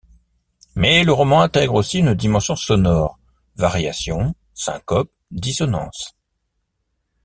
[0.73, 3.19] Mais le roman intègre aussi une dimension sonore-
[3.57, 6.15] variations, syncopes, dissonances.